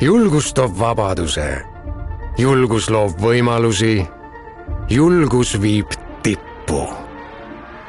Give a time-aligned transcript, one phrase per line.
[0.00, 1.62] julgus toob vabaduse,
[2.38, 4.06] julgus loob võimalusi,
[4.90, 6.88] julgus viib tippu.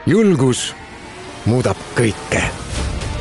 [0.06, 0.76] julgus
[1.46, 2.44] muudab kõike.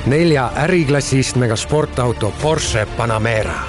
[0.07, 3.61] nelja äriklassi istmega sportauto Porsche Panamera.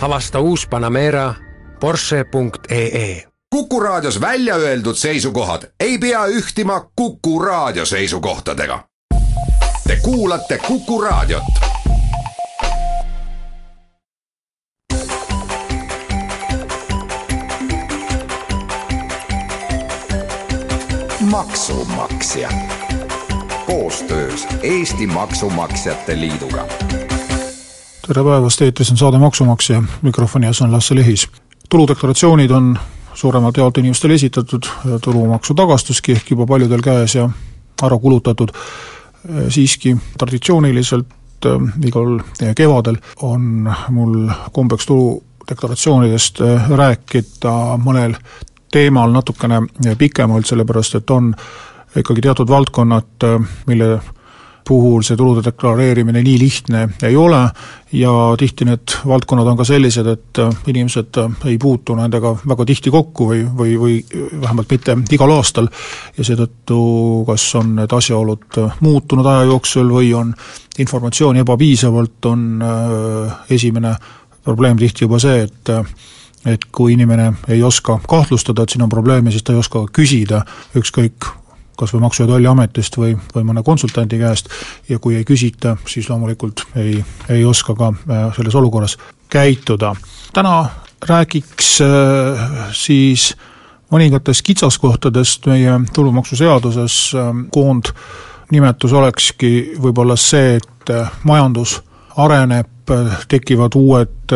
[0.00, 1.34] avasta uus Panamera
[1.80, 8.84] Porsche.ee Kuku Raadios välja öeldud seisukohad ei pea ühtima Kuku Raadio seisukohtadega.
[9.86, 11.73] Te kuulate Kuku Raadiot.
[21.34, 22.48] Maksumaksja
[23.66, 26.64] koostöös Eesti Maksumaksjate Liiduga.
[28.06, 31.28] tere päevast, eetris on saade Maksumaksja, mikrofoni ees on Lasse Lehis.
[31.68, 32.78] tuludeklaratsioonid on
[33.14, 34.62] suuremalt jaolt inimestele esitatud,
[35.02, 37.30] tulumaksu tagastuski ehk juba paljudel käes ja
[37.82, 38.54] ära kulutatud,
[39.48, 41.52] siiski traditsiooniliselt äh,
[41.86, 42.20] igal
[42.56, 48.14] kevadel on mul kombeks tuludeklaratsioonidest äh, rääkida mõnel
[48.74, 49.62] teemal natukene
[49.98, 51.30] pikemalt, sellepärast et on
[51.94, 53.26] ikkagi teatud valdkonnad,
[53.70, 53.90] mille
[54.64, 57.40] puhul see tulude deklareerimine nii lihtne ei ole
[57.92, 60.40] ja tihti need valdkonnad on ka sellised, et
[60.72, 63.98] inimesed ei puutu nendega väga tihti kokku või, või, või
[64.40, 65.68] vähemalt mitte igal aastal.
[66.16, 66.78] Ja seetõttu
[67.28, 70.32] kas on need asjaolud muutunud aja jooksul või on
[70.78, 73.94] informatsiooni ebapiisavalt, on äh, esimene
[74.44, 75.70] probleem tihti juba see, et
[76.46, 80.44] et kui inimene ei oska kahtlustada, et siin on probleeme, siis ta ei oska küsida
[80.76, 81.30] ükskõik
[81.76, 84.48] kas või Maksu- ja Tolliametist või, või mõne konsultandi käest
[84.88, 88.98] ja kui ei küsita, siis loomulikult ei, ei oska ka äh, selles olukorras
[89.28, 89.94] käituda.
[90.32, 90.70] täna
[91.08, 93.34] räägiks äh, siis
[93.90, 100.94] mõningatest kitsaskohtadest meie tulumaksuseaduses, äh, koondnimetus olekski võib-olla see, et
[101.24, 101.80] majandus
[102.16, 102.68] areneb,
[103.28, 104.34] tekivad uued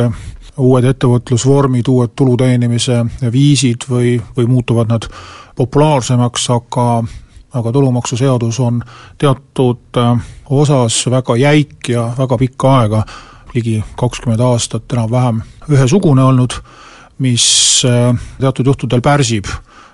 [0.59, 5.06] uued ettevõtlusvormid, uued tulu teenimise viisid või, või muutuvad nad
[5.56, 6.89] populaarsemaks, aga
[7.55, 8.83] aga tulumaksuseadus on
[9.19, 10.20] teatud äh,
[10.51, 13.05] osas väga jäik ja väga pikka aega,
[13.55, 15.41] ligi kakskümmend aastat enam-vähem
[15.73, 16.58] ühesugune olnud,
[17.25, 17.46] mis
[17.89, 19.48] äh, teatud juhtudel pärsib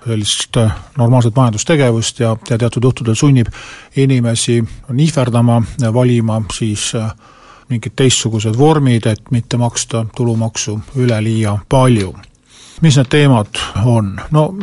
[0.05, 3.47] sellist äh, normaalset majandustegevust ja, ja teatud juhtudel sunnib
[3.95, 4.59] inimesi
[4.91, 5.61] nihverdama,
[5.93, 6.91] valima siis
[7.69, 12.13] mingid teistsugused vormid, et mitte maksta tulumaksu üleliia palju.
[12.81, 14.15] mis need teemad on?
[14.31, 14.53] no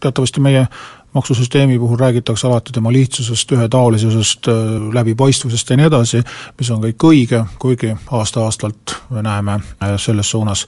[0.00, 0.66] teatavasti meie
[1.14, 4.46] maksusüsteemi puhul räägitakse alati tema lihtsusest, ühetaolisusest,
[4.92, 6.22] läbipaistvusest ja nii edasi,
[6.58, 10.66] mis on kõik õige, kuigi aasta-aastalt me näeme äh, selles suunas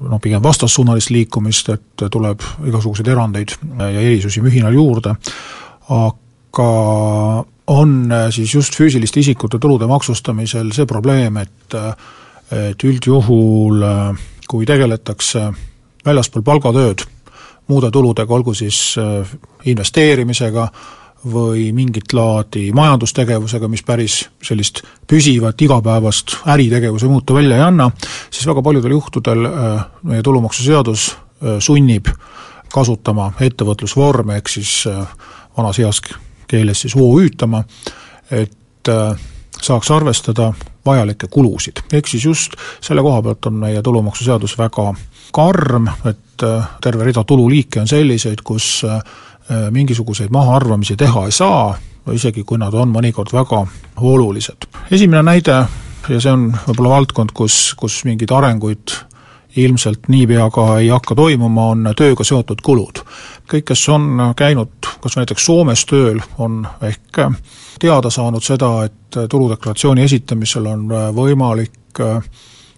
[0.00, 5.16] noh, pigem vastassuunalist liikumist, et tuleb igasuguseid erandeid äh, ja erisusi mühinal juurde,
[5.88, 6.70] aga
[7.66, 11.74] on siis just füüsiliste isikute tulude maksustamisel see probleem, et
[12.54, 13.82] et üldjuhul
[14.46, 15.48] kui tegeletakse
[16.06, 17.02] väljaspool palgatööd
[17.66, 19.26] muude tuludega, olgu siis äh,
[19.66, 20.68] investeerimisega
[21.32, 27.88] või mingit laadi majandustegevusega, mis päris sellist püsivat igapäevast äritegevuse muutu välja ei anna,
[28.30, 32.12] siis väga paljudel juhtudel äh, meie tulumaksuseadus äh, sunnib
[32.72, 34.70] kasutama ettevõtlusvorme, ehk siis
[35.56, 36.00] vanas heas
[36.48, 37.64] keeles siis OÜ-tama,
[38.30, 38.88] et
[39.62, 40.52] saaks arvestada
[40.86, 41.72] vajalikke kulusid.
[41.92, 44.94] ehk siis just selle koha pealt on meie tulumaksuseadus väga
[45.32, 49.00] karm, et äh, terve rida tululiike on selliseid, kus äh,
[49.70, 51.76] mingisuguseid mahaarvamisi teha ei saa,
[52.12, 54.68] isegi kui nad on mõnikord väga olulised.
[54.90, 55.64] esimene näide,
[56.08, 58.94] ja see on võib-olla valdkond, kus, kus mingeid arenguid
[59.56, 63.02] ilmselt niipea ka ei hakka toimuma, on tööga seotud kulud.
[63.46, 67.20] kõik, kes on käinud kas näiteks Soomes tööl, on ehk
[67.80, 72.02] teada saanud seda, et tuludeklaratsiooni esitamisel on võimalik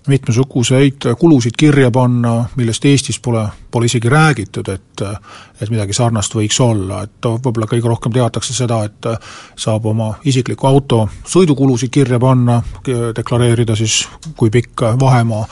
[0.09, 5.03] mitmesuguseid kulusid kirja panna, millest Eestis pole, pole isegi räägitud, et
[5.61, 9.09] et midagi sarnast võiks olla, et võib-olla kõige rohkem teatakse seda, et
[9.57, 12.63] saab oma isikliku auto sõidukulusid kirja panna,
[13.17, 14.07] deklareerida siis,
[14.37, 15.45] kui pikk vahemaa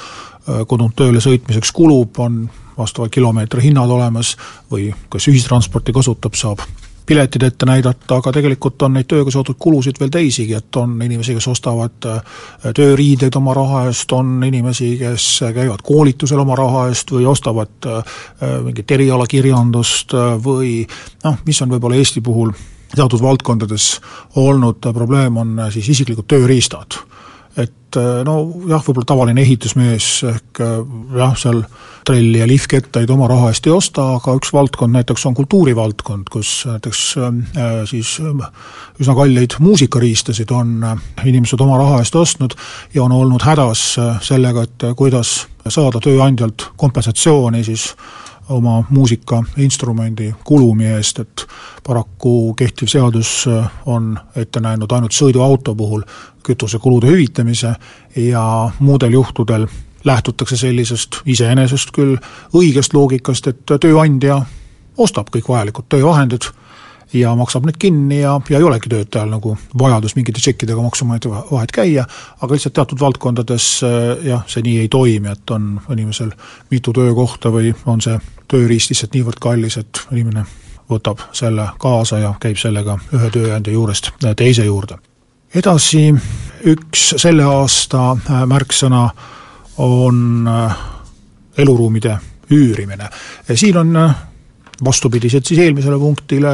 [0.69, 2.45] kodunt tööle sõitmiseks kulub, on
[2.79, 4.37] vastavad kilomeetri hinnad olemas
[4.71, 6.63] või kes ühistransporti kasutab, saab
[7.07, 11.37] piletid ette näidata, aga tegelikult on neid tööga seotud kulusid veel teisigi, et on inimesi,
[11.37, 12.39] kes ostavad äh,
[12.75, 18.17] tööriideid oma raha eest, on inimesi, kes käivad koolitusel oma raha eest või ostavad äh,
[18.67, 20.81] mingit erialakirjandust äh, või
[21.25, 22.51] noh, mis on võib-olla Eesti puhul
[22.97, 23.91] teatud valdkondades
[24.43, 26.99] olnud probleem, on siis isiklikud tööriistad
[27.97, 28.37] et et no
[28.69, 30.61] jah, võib-olla tavaline ehitusmees ehk
[31.17, 31.63] jah, seal
[32.07, 36.53] trelli ja lihvkettaid oma raha eest ei osta, aga üks valdkond näiteks on kultuurivaldkond, kus
[36.69, 40.79] näiteks äh, siis üsna kalleid muusikariistasid on
[41.25, 42.55] inimesed oma raha eest ostnud
[42.95, 43.89] ja on olnud hädas
[44.27, 47.91] sellega, et kuidas saada tööandjalt kompensatsiooni siis
[48.49, 51.47] oma muusikainstrumendi kulumi eest, et
[51.87, 53.49] paraku kehtiv seadus
[53.87, 56.05] on ette näinud ainult sõiduauto puhul
[56.47, 57.75] kütusekulude hüvitamise
[58.17, 59.67] ja muudel juhtudel
[60.05, 62.17] lähtutakse sellisest iseenesest küll
[62.55, 64.41] õigest loogikast, et tööandja
[64.97, 66.47] ostab kõik vajalikud töövahendid
[67.21, 71.73] ja maksab need kinni ja, ja ei olegi töötajal nagu vajadus mingite tšekkidega maksumaksja vahet
[71.75, 72.07] käia,
[72.41, 73.71] aga lihtsalt teatud valdkondades
[74.27, 76.31] jah, see nii ei toimi, et on inimesel
[76.71, 78.19] mitu töökohta või on see
[78.51, 80.47] tööriist lihtsalt niivõrd kallis, et inimene
[80.91, 84.99] võtab selle kaasa ja käib sellega ühe tööandja juurest teise juurde.
[85.55, 86.13] edasi
[86.67, 88.17] üks selle aasta
[88.47, 89.09] märksõna
[89.83, 90.77] on äh,
[91.59, 92.19] eluruumide
[92.51, 93.09] üürimine.
[93.55, 94.15] siin on äh,
[94.85, 96.49] vastupidiselt siis eelmisele punktile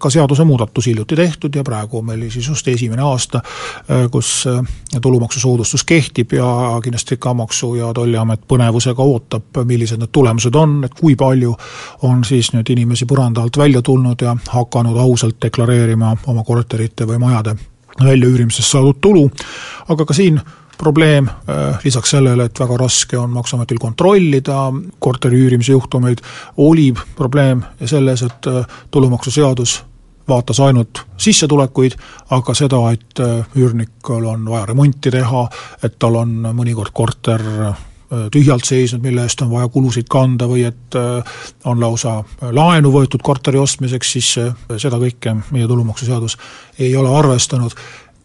[0.00, 4.48] ka seadusemuudatus hiljuti tehtud ja praegu on meil siis just esimene aasta, äh, kus
[5.02, 10.94] tulumaksusoodustus kehtib ja kindlasti ka Maksu- ja Tolliamet põnevusega ootab, millised need tulemused on, et
[10.94, 11.54] kui palju
[12.02, 17.18] on siis nüüd inimesi põranda alt välja tulnud ja hakanud ausalt deklareerima oma korterite või
[17.18, 17.56] majade
[18.04, 19.24] väljaüürimisest saadud tulu,
[19.88, 20.40] aga ka siin
[20.78, 26.22] probleem, äh, lisaks sellele, et väga raske on Maksuametil kontrollida korteri üürimise juhtumeid,
[26.56, 29.82] oli probleem selles, et äh, tulumaksuseadus
[30.28, 31.94] vaatas ainult sissetulekuid,
[32.30, 35.48] aga seda, et äh, üürnikul on vaja remonti teha,
[35.82, 37.42] et tal on mõnikord korter
[38.30, 40.94] tühjalt seisnud, mille eest on vaja kulusid kanda või et
[41.66, 42.20] on lausa
[42.54, 44.28] laenu võetud korteri ostmiseks, siis
[44.78, 46.36] seda kõike meie tulumaksuseadus
[46.78, 47.74] ei ole arvestanud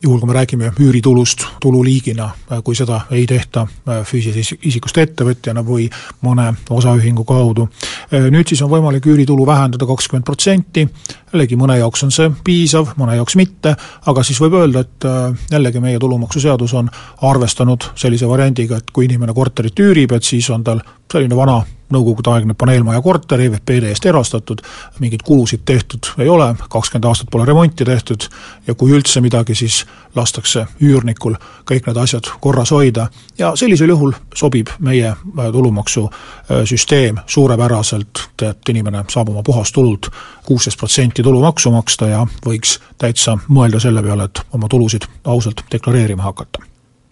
[0.04, 2.30] juhul, kui me räägime üüritulust tululiigina,
[2.64, 5.88] kui seda ei tehta äh, füüsilisest isikust ettevõtjana või
[6.26, 7.68] mõne osaühingu kaudu.
[8.14, 10.88] Äh, nüüd siis on võimalik üüritulu vähendada kakskümmend protsenti,
[11.34, 13.76] jällegi mõne jaoks on see piisav, mõne jaoks mitte,
[14.06, 16.90] aga siis võib öelda, et äh, jällegi meie tulumaksuseadus on
[17.22, 20.82] arvestanud sellise variandiga, et kui inimene korterit üürib, et siis on tal
[21.12, 21.62] selline vana
[21.92, 24.62] nõukogudeaegne paneelmaja korter EVPD eest erastatud,
[25.00, 28.28] mingeid kulusid tehtud ei ole, kakskümmend aastat pole remonti tehtud
[28.68, 29.84] ja kui üldse midagi, siis
[30.16, 31.38] lastakse üürnikul
[31.70, 33.08] kõik need asjad korras hoida
[33.38, 40.12] ja sellisel juhul sobib meie äh, tulumaksusüsteem suurepäraselt, et inimene saab oma puhastulult
[40.46, 46.24] kuusteist protsenti tulumaksu maksta ja võiks täitsa mõelda selle peale, et oma tulusid ausalt deklareerima
[46.24, 46.60] hakata.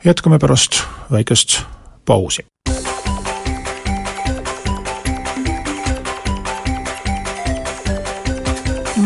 [0.06, 1.62] jätkame pärast väikest
[2.06, 2.46] pausi.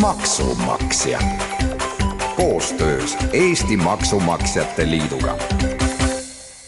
[0.03, 1.19] Maksumaksja.
[2.35, 5.37] Koostöös Eesti Maksumaksjate Liiduga.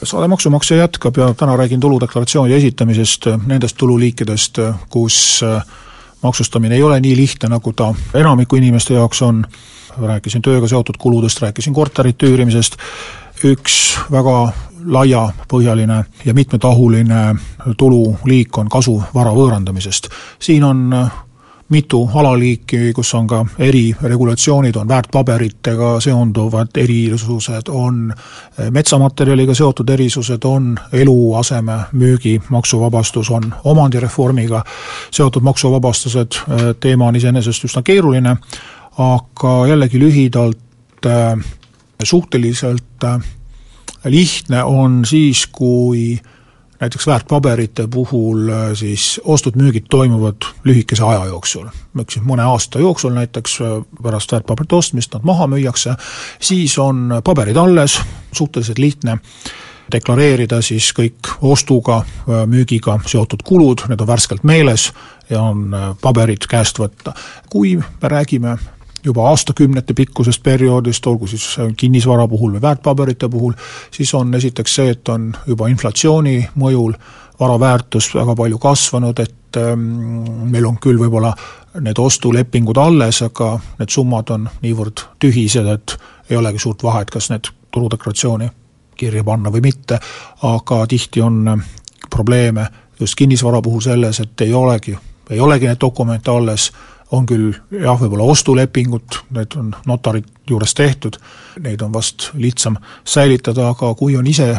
[0.04, 1.18] Saade Maksumaksja jätkab?
[1.18, 4.58] Ja täna räägin tuludeklaratsioonide esitamisest, nendest tululiikidest,
[4.90, 5.64] kus äh,
[6.22, 9.44] maksustamine ei ole nii lihtne, nagu ta enamiku inimeste jaoks on,
[10.02, 12.80] rääkisin tööga seotud kuludest, rääkisin korterite üürimisest,
[13.44, 14.54] üks väga
[14.86, 17.36] laiapõhjaline ja mitmetahuline
[17.78, 20.08] tululiik on kasu vara võõrandamisest.
[20.40, 21.12] siin on äh,
[21.69, 28.13] mitu alaliiki, kus on ka eriregulatsioonid, on väärtpaberitega seonduvad erisused, on
[28.59, 34.63] eh, metsamaterjaliga seotud erisused, on eluaseme müügi maksuvabastus, on omandireformiga
[35.12, 38.38] seotud maksuvabastused, eh, teema on iseenesest üsna keeruline,
[38.97, 41.45] aga jällegi lühidalt eh,
[42.03, 43.09] suhteliselt
[44.06, 46.35] lihtne on siis, kui äh,
[46.80, 51.67] näiteks väärtpaberite puhul äh, siis ostud-müügid toimuvad lühikese aja jooksul.
[52.01, 55.96] eks mõne aasta jooksul näiteks äh, pärast väärtpaberite ostmist nad maha müüakse,
[56.39, 58.00] siis on paberid alles,
[58.32, 59.17] suhteliselt lihtne
[59.91, 64.91] deklareerida siis kõik ostuga, äh, müügiga seotud kulud, need on värskelt meeles
[65.29, 67.13] ja on paberid käest võtta.
[67.50, 68.58] kui me räägime
[69.05, 71.45] juba aastakümnete pikkusest perioodist, olgu siis
[71.77, 73.53] kinnisvara puhul või väärtpaberite puhul,
[73.91, 76.95] siis on esiteks see, et on juba inflatsiooni mõjul
[77.39, 79.85] vara väärtus väga palju kasvanud, et ähm,
[80.51, 81.33] meil on küll võib-olla
[81.83, 85.97] need ostulepingud alles, aga need summad on niivõrd tühised, et
[86.29, 88.50] ei olegi suurt vahet, kas need tuludeklaratsiooni
[88.95, 90.00] kirja panna või mitte,
[90.47, 91.65] aga tihti on ähm,
[92.09, 92.67] probleeme
[93.00, 94.95] just kinnisvara puhul selles, et ei olegi,
[95.29, 96.71] ei olegi neid dokumente alles,
[97.12, 101.19] on küll jah, võib-olla ostulepingud, need on notari juures tehtud,
[101.62, 104.55] neid on vast lihtsam säilitada, aga kui on ise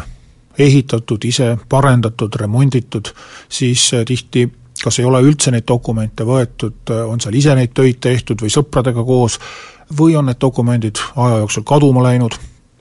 [0.57, 3.11] ehitatud, ise parendatud, remonditud,
[3.49, 4.47] siis äh, tihti
[4.83, 8.53] kas ei ole üldse neid dokumente võetud, äh, on seal ise neid töid tehtud või
[8.53, 9.39] sõpradega koos,
[9.99, 12.35] või on need dokumendid aja jooksul kaduma läinud,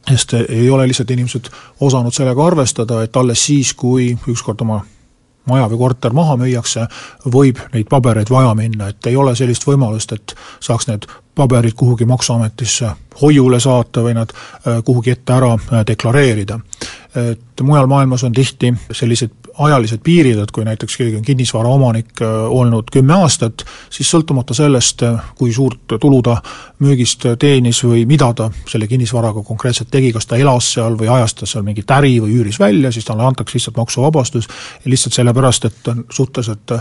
[0.07, 4.81] sest ei ole lihtsalt inimesed osanud sellega arvestada, et alles siis, kui ükskord oma
[5.47, 6.87] maja või korter maha müüakse,
[7.33, 12.05] võib neid pabereid vaja minna, et ei ole sellist võimalust, et saaks need paberid kuhugi
[12.05, 12.91] Maksuametisse
[13.21, 16.61] hoiule saata või nad äh, kuhugi ette ära äh, deklareerida.
[17.17, 19.31] et mujal maailmas on tihti sellised
[19.65, 25.03] ajalised piirid, et kui näiteks keegi on kinnisvaraomanik äh, olnud kümme aastat, siis sõltumata sellest,
[25.39, 26.37] kui suurt tulu ta
[26.85, 31.35] müügist teenis või mida ta selle kinnisvaraga konkreetselt tegi, kas ta elas seal või ajas
[31.35, 34.49] ta seal mingit äri või üüris välja, siis talle antakse lihtsalt maksuvabastus,
[34.85, 36.77] lihtsalt sellepärast, et on suhteliselt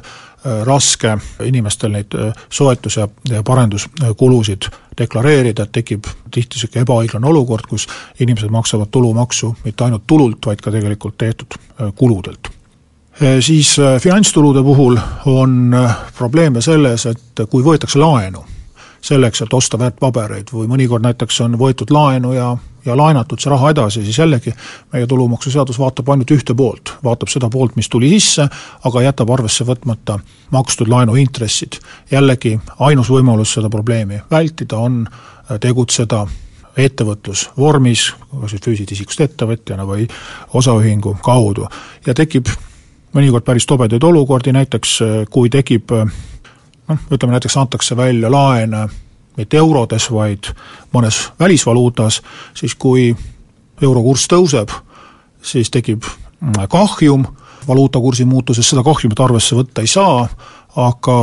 [0.66, 2.12] raske inimestel neid
[2.54, 4.45] soetus- ja, ja parenduskulusid
[4.98, 7.88] deklareerida, et tekib tihti niisugune ebaõiglane olukord, kus
[8.20, 11.58] inimesed maksavad tulumaksu mitte ainult tulult, vaid ka tegelikult tehtud
[11.96, 12.52] kuludelt.
[13.40, 14.98] Siis finantstulude puhul
[15.32, 15.76] on
[16.18, 18.44] probleeme selles, et kui võetakse laenu
[19.06, 22.48] selleks, et osta väärtpabereid või mõnikord näiteks on võetud laenu ja,
[22.86, 24.54] ja laenatud see raha edasi, siis jällegi
[24.94, 28.48] meie tulumaksuseadus vaatab ainult ühte poolt, vaatab seda poolt, mis tuli sisse,
[28.86, 30.20] aga jätab arvesse võtmata
[30.56, 31.80] makstud laenu intressid.
[32.12, 36.26] jällegi ainus võimalus seda probleemi vältida on äh, tegutseda
[36.78, 38.10] ettevõtlusvormis,
[38.42, 40.08] kas siis füüsilisest isikust ettevõtjana või
[40.54, 41.70] osaühingu kaudu.
[42.06, 42.50] Ja tekib
[43.16, 46.10] mõnikord päris tobedaid olukordi, näiteks äh, kui tekib äh,
[46.88, 48.88] noh, ütleme näiteks antakse välja laene
[49.38, 50.52] mitte eurodes, vaid
[50.94, 52.22] mõnes välisvaluutas,
[52.56, 53.10] siis kui
[53.82, 54.72] euro kurss tõuseb,
[55.44, 57.26] siis tekib mm, kahjum.
[57.66, 60.28] Valuutakursi muutuses, seda kahjumit arvesse võtta ei saa,
[60.78, 61.16] aga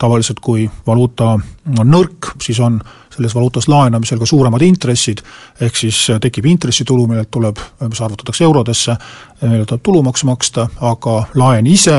[0.00, 2.78] tavaliselt kui valuuta on nõrk, siis on
[3.12, 5.20] selles valuutas laenamisel ka suuremad intressid,
[5.60, 8.96] ehk siis tekib intressitulu, millelt tuleb, mis arvutatakse eurodesse,
[9.44, 11.98] millelt tuleb tulumaksu maksta, aga laen ise,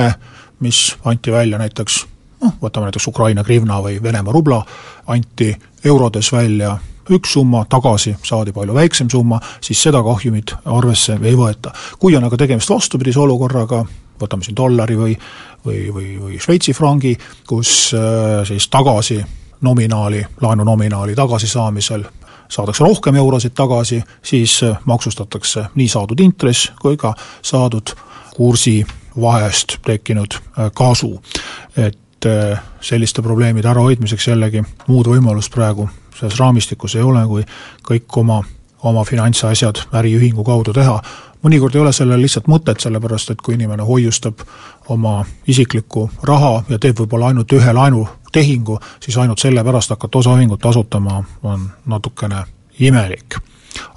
[0.65, 2.03] mis anti välja näiteks
[2.41, 4.61] noh, võtame näiteks Ukraina grivna või Venemaa rubla,
[5.07, 6.77] anti eurodes välja
[7.09, 11.71] üks summa, tagasi saadi palju väiksem summa, siis seda kahjumit arvesse ei võeta.
[11.99, 13.85] kui on aga tegemist vastupidise olukorraga,
[14.19, 15.17] võtame siin dollari või
[15.65, 17.17] või, või, või Šveitsi frangi,
[17.47, 19.25] kus äh, siis tagasi
[19.61, 22.05] nominaali, laenu nominaali tagasisaamisel
[22.49, 27.95] saadakse rohkem eurosid tagasi, siis äh, maksustatakse nii saadud intress kui ka saadud
[28.35, 28.85] kursi
[29.21, 31.21] vahest tekkinud äh, kasu.
[31.77, 37.43] et et äh, selliste probleemide ärahoidmiseks jällegi muud võimalust praegu selles raamistikus ei ole, kui
[37.87, 38.41] kõik oma,
[38.83, 41.01] oma finantsasjad äriühingu kaudu teha.
[41.43, 44.41] mõnikord ei ole sellel lihtsalt mõtet, sellepärast et kui inimene hoiustab
[44.89, 51.23] oma isiklikku raha ja teeb võib-olla ainult ühe laenutehingu, siis ainult sellepärast hakata osaühingut asutama
[51.43, 52.43] on natukene
[52.79, 53.37] imelik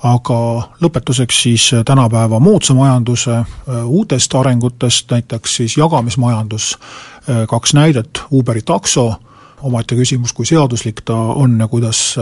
[0.03, 0.39] aga
[0.83, 3.47] lõpetuseks siis tänapäeva moodsa majanduse äh,
[3.85, 6.79] uutest arengutest, näiteks siis jagamismajandus.
[7.29, 9.15] Äh, kaks näidet, Uberi takso,
[9.63, 12.17] omaette küsimus, kui seaduslik ta on ja kuidas,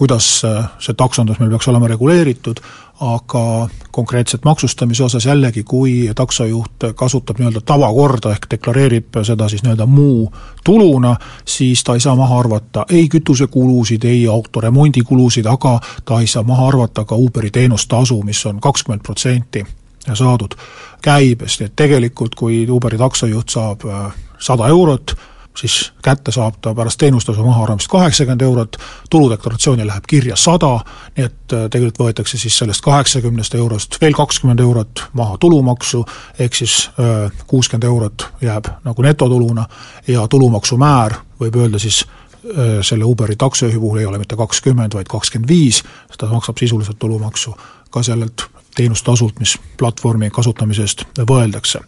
[0.00, 2.60] kuidas see taksondus meil peaks olema reguleeritud,
[3.04, 9.86] aga konkreetselt maksustamise osas jällegi, kui taksojuht kasutab nii-öelda tavakorda, ehk deklareerib seda siis nii-öelda
[9.86, 10.30] muu
[10.64, 11.14] tuluna,
[11.44, 16.68] siis ta ei saa maha arvata ei kütusekulusid, ei autoremondikulusid, aga ta ei saa maha
[16.72, 19.66] arvata ka Uberi teenustasu, mis on kakskümmend protsenti
[20.14, 20.56] saadud
[21.04, 24.08] käibest, nii et tegelikult kui Uberi taksojuht saab äh,
[24.40, 25.16] sada eurot,
[25.56, 28.76] siis kätte saab ta pärast teenustasu mahaarvamist kaheksakümmend eurot,
[29.10, 30.72] tuludeklaratsiooni läheb kirja sada,
[31.16, 36.04] nii et äh, tegelikult võetakse siis sellest kaheksakümnest eurost veel kakskümmend eurot maha tulumaksu,
[36.38, 39.66] ehk siis äh, kuuskümmend eurot jääb nagu netotuluna
[40.08, 45.10] ja tulumaksumäär, võib öelda siis äh, selle Uberi taksojuhi puhul ei ole mitte kakskümmend, vaid
[45.10, 45.82] kakskümmend viis,
[46.18, 47.56] ta maksab sisuliselt tulumaksu
[47.90, 51.80] ka sellelt teenustasult, mis platvormi kasutamise eest võeldakse.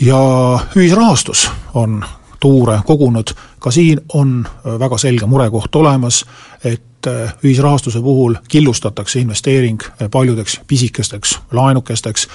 [0.00, 0.18] Ja
[0.76, 2.02] ühisrahastus on
[2.40, 6.24] tuure kogunud, ka siin on äh, väga selge murekoht olemas,
[6.64, 12.28] et äh, ühisrahastuse puhul killustatakse investeering äh, paljudeks pisikesteks laenukesteks,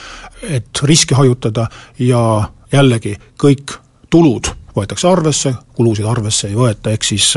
[0.50, 1.68] et riski hajutada
[2.00, 3.78] ja jällegi kõik
[4.10, 7.34] tulud võetakse arvesse, kulusid arvesse ei võeta, ehk siis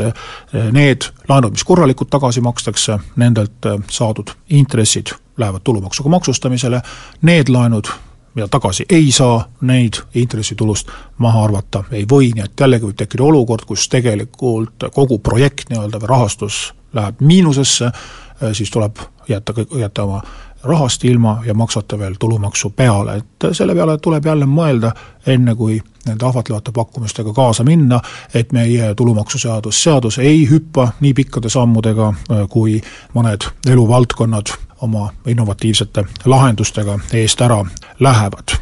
[0.71, 6.79] need laenud, mis korralikult tagasi makstakse, nendelt saadud intressid lähevad tulumaksuga maksustamisele,
[7.27, 7.91] need laenud,
[8.35, 13.23] mida tagasi ei saa, neid intressitulust maha arvata ei või, nii et jällegi võib tekkida
[13.23, 18.99] olukord, kus tegelikult kogu projekt nii-öelda või rahastus läheb miinusesse, äh, siis tuleb
[19.29, 20.21] jätta jätta oma
[20.65, 24.91] rahast ilma ja maksate veel tulumaksu peale, et selle peale tuleb jälle mõelda,
[25.27, 27.99] enne kui nende ahvatlevate pakkumistega kaasa minna,
[28.33, 32.81] et meie tulumaksuseadus, seadus ei hüppa nii pikkade sammudega, äh, kui
[33.13, 37.65] mõned eluvaldkonnad oma innovatiivsete lahendustega eest ära
[37.99, 38.57] lähevad.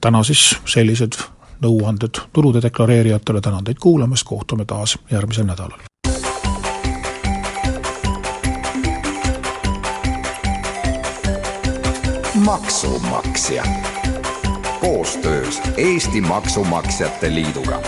[0.00, 1.12] täna siis sellised
[1.62, 5.78] nõuanded tulude deklareerijatele, tänan teid kuulamast, kohtume taas järgmisel nädalal.
[12.34, 13.64] Maksumaksja
[14.80, 17.80] koostöös Eesti Maksumaksjate Liiduga